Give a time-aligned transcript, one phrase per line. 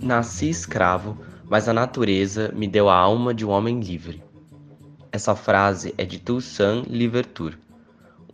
[0.00, 1.16] Nasci escravo,
[1.48, 4.22] mas a natureza me deu a alma de um homem livre.
[5.12, 7.56] Essa frase é de Toussaint Louverture,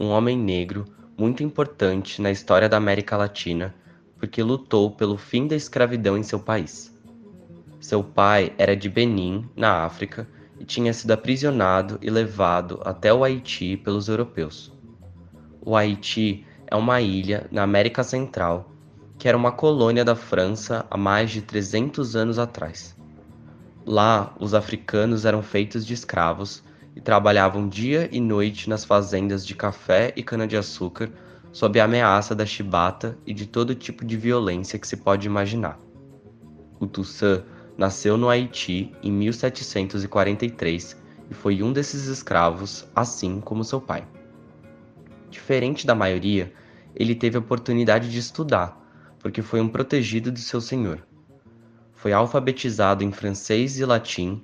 [0.01, 0.85] um homem negro
[1.19, 3.75] muito importante na história da América Latina,
[4.19, 6.95] porque lutou pelo fim da escravidão em seu país.
[7.81, 10.27] Seu pai era de Benin, na África,
[10.59, 14.73] e tinha sido aprisionado e levado até o Haiti pelos europeus.
[15.61, 18.73] O Haiti é uma ilha na América Central
[19.19, 22.95] que era uma colônia da França há mais de 300 anos atrás.
[23.85, 26.63] Lá, os africanos eram feitos de escravos
[26.95, 31.11] e trabalhavam dia e noite nas fazendas de café e cana-de-açúcar
[31.53, 35.79] sob a ameaça da chibata e de todo tipo de violência que se pode imaginar.
[36.79, 37.43] O Toussaint
[37.77, 40.97] nasceu no Haiti em 1743
[41.31, 44.07] e foi um desses escravos, assim como seu pai.
[45.31, 46.53] Diferente da maioria,
[46.95, 48.81] ele teve a oportunidade de estudar,
[49.19, 51.07] porque foi um protegido de seu senhor.
[51.93, 54.43] Foi alfabetizado em francês e latim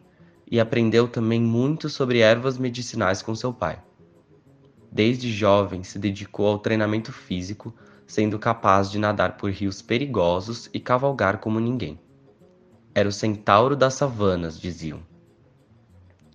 [0.50, 3.80] e aprendeu também muito sobre ervas medicinais com seu pai.
[4.90, 7.74] Desde jovem se dedicou ao treinamento físico,
[8.06, 11.98] sendo capaz de nadar por rios perigosos e cavalgar como ninguém.
[12.94, 15.00] Era o centauro das savanas, diziam.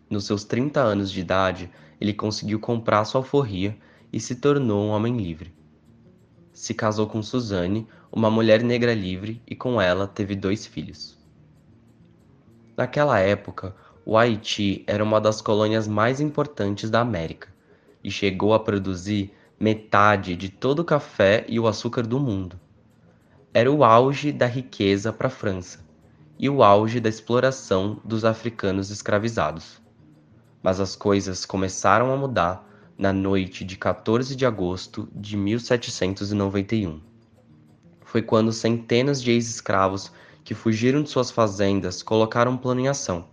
[0.09, 1.69] Nos seus 30 anos de idade,
[2.02, 3.77] ele conseguiu comprar sua alforria
[4.11, 5.53] e se tornou um homem livre.
[6.52, 11.16] Se casou com Suzanne, uma mulher negra livre, e com ela teve dois filhos.
[12.75, 17.50] Naquela época, o Haiti era uma das colônias mais importantes da América
[18.03, 22.59] e chegou a produzir metade de todo o café e o açúcar do mundo.
[23.53, 25.87] Era o auge da riqueza para a França
[26.40, 29.82] e o auge da exploração dos africanos escravizados.
[30.62, 37.00] Mas as coisas começaram a mudar na noite de 14 de agosto de 1791.
[38.03, 40.12] Foi quando centenas de ex-escravos
[40.44, 43.26] que fugiram de suas fazendas colocaram um plano em ação.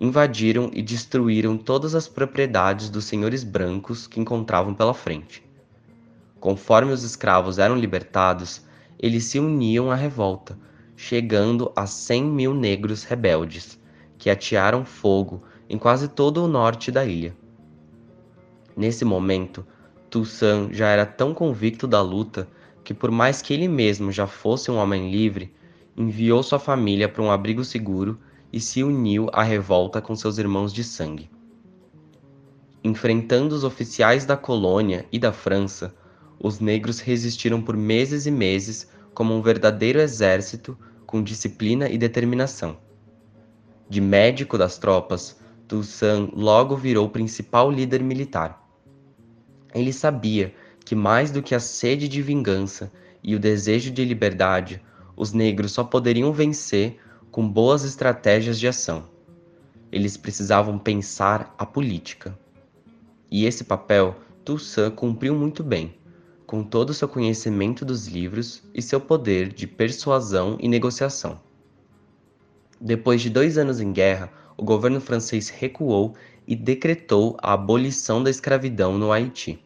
[0.00, 5.42] Invadiram e destruíram todas as propriedades dos senhores brancos que encontravam pela frente.
[6.40, 8.62] Conforme os escravos eram libertados,
[8.98, 10.58] eles se uniam à revolta,
[10.96, 13.80] chegando a 100 mil negros rebeldes,
[14.18, 17.36] que atearam fogo em quase todo o norte da ilha.
[18.76, 19.66] Nesse momento,
[20.10, 22.46] Toussaint já era tão convicto da luta
[22.84, 25.52] que, por mais que ele mesmo já fosse um homem livre,
[25.96, 28.18] enviou sua família para um abrigo seguro
[28.52, 31.30] e se uniu à revolta com seus irmãos de sangue.
[32.84, 35.94] Enfrentando os oficiais da colônia e da França,
[36.38, 42.78] os negros resistiram por meses e meses como um verdadeiro exército com disciplina e determinação.
[43.88, 48.66] De médico das tropas, Toussaint logo virou principal líder militar.
[49.74, 52.90] Ele sabia que mais do que a sede de vingança
[53.22, 54.82] e o desejo de liberdade,
[55.16, 56.98] os negros só poderiam vencer
[57.30, 59.04] com boas estratégias de ação.
[59.90, 62.36] Eles precisavam pensar a política.
[63.30, 65.94] E esse papel Toussaint cumpriu muito bem,
[66.52, 71.40] com todo o seu conhecimento dos livros e seu poder de persuasão e negociação.
[72.78, 76.14] Depois de dois anos em guerra, o governo francês recuou
[76.46, 79.64] e decretou a abolição da escravidão no Haiti.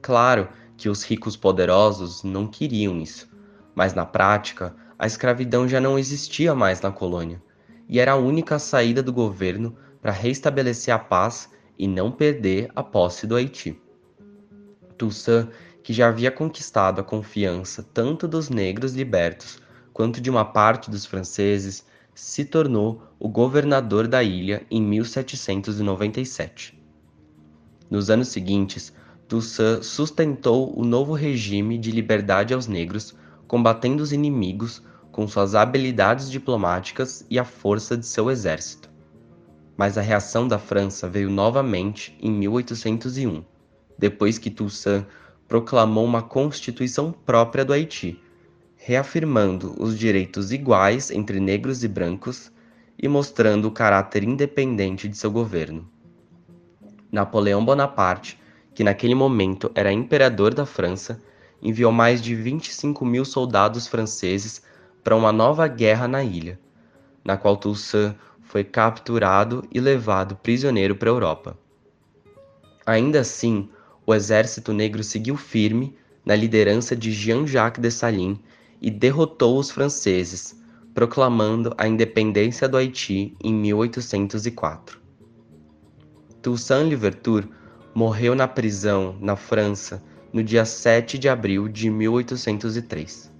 [0.00, 3.28] Claro que os ricos poderosos não queriam isso,
[3.74, 7.42] mas na prática, a escravidão já não existia mais na colônia,
[7.88, 12.82] e era a única saída do governo para restabelecer a paz e não perder a
[12.84, 13.76] posse do Haiti.
[14.96, 15.48] Toussaint,
[15.82, 19.60] que já havia conquistado a confiança tanto dos negros libertos
[19.92, 26.78] quanto de uma parte dos franceses, se tornou o governador da ilha em 1797.
[27.90, 28.92] Nos anos seguintes,
[29.28, 33.14] Toussaint sustentou o novo regime de liberdade aos negros
[33.46, 38.88] combatendo os inimigos com suas habilidades diplomáticas e a força de seu exército.
[39.76, 43.44] Mas a reação da França veio novamente em 1801,
[43.98, 45.04] depois que Toussaint
[45.50, 48.22] proclamou uma constituição própria do Haiti,
[48.76, 52.52] reafirmando os direitos iguais entre negros e brancos
[52.96, 55.90] e mostrando o caráter independente de seu governo.
[57.10, 58.38] Napoleão Bonaparte,
[58.72, 61.20] que naquele momento era imperador da França,
[61.60, 64.62] enviou mais de 25 mil soldados franceses
[65.02, 66.60] para uma nova guerra na ilha,
[67.24, 71.58] na qual Toussaint foi capturado e levado prisioneiro para a Europa.
[72.86, 73.68] Ainda assim,
[74.10, 78.38] o exército negro seguiu firme na liderança de Jean-Jacques Dessalines
[78.82, 80.60] e derrotou os franceses,
[80.92, 85.00] proclamando a independência do Haiti em 1804.
[86.42, 87.48] Toussaint Louverture
[87.94, 90.02] morreu na prisão na França
[90.32, 93.30] no dia 7 de abril de 1803.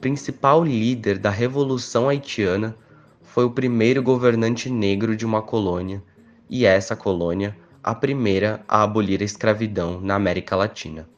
[0.00, 2.76] Principal líder da Revolução Haitiana,
[3.22, 6.02] foi o primeiro governante negro de uma colônia
[6.50, 7.56] e essa colônia
[7.88, 11.08] a primeira a abolir a escravidão na América Latina.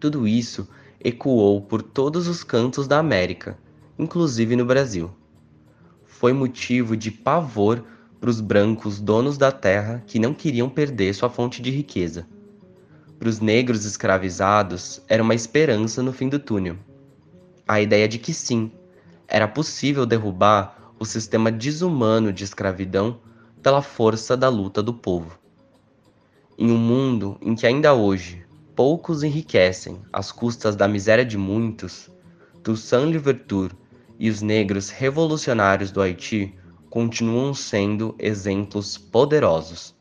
[0.00, 0.66] Tudo isso
[0.98, 3.58] ecoou por todos os cantos da América,
[3.98, 5.10] inclusive no Brasil.
[6.06, 7.84] Foi motivo de pavor
[8.18, 12.26] para os brancos donos da terra que não queriam perder sua fonte de riqueza.
[13.18, 16.78] Para os negros escravizados, era uma esperança no fim do túnel.
[17.68, 18.72] A ideia de que sim,
[19.28, 23.20] era possível derrubar o sistema desumano de escravidão
[23.62, 25.38] pela força da luta do povo.
[26.62, 28.44] Em um mundo em que ainda hoje
[28.76, 32.10] poucos enriquecem às custas da miséria de muitos,
[32.62, 33.72] Toussaint Louverture
[34.18, 36.54] e os negros revolucionários do Haiti
[36.90, 39.94] continuam sendo exemplos poderosos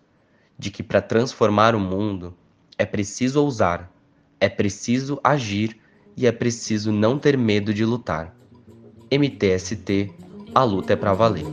[0.57, 2.35] de que para transformar o mundo
[2.77, 3.89] é preciso ousar,
[4.37, 5.79] é preciso agir
[6.17, 8.35] e é preciso não ter medo de lutar.
[9.09, 10.11] MTST,
[10.53, 11.45] a luta é para valer.